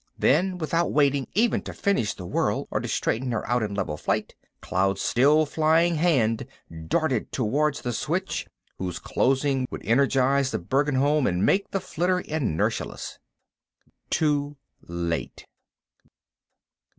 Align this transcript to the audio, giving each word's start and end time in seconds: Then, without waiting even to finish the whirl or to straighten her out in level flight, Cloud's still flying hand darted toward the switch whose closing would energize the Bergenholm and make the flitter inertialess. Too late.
Then, 0.17 0.57
without 0.57 0.91
waiting 0.91 1.27
even 1.35 1.61
to 1.61 1.73
finish 1.75 2.15
the 2.15 2.25
whirl 2.25 2.67
or 2.71 2.79
to 2.79 2.87
straighten 2.87 3.31
her 3.33 3.47
out 3.47 3.61
in 3.61 3.75
level 3.75 3.97
flight, 3.97 4.33
Cloud's 4.59 4.99
still 5.03 5.45
flying 5.45 5.93
hand 5.93 6.47
darted 6.87 7.31
toward 7.31 7.75
the 7.75 7.93
switch 7.93 8.47
whose 8.79 8.97
closing 8.97 9.67
would 9.69 9.85
energize 9.85 10.49
the 10.49 10.57
Bergenholm 10.57 11.27
and 11.27 11.45
make 11.45 11.69
the 11.69 11.79
flitter 11.79 12.19
inertialess. 12.19 13.19
Too 14.09 14.57
late. 14.81 15.45